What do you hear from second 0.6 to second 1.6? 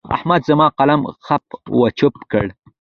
قلم خپ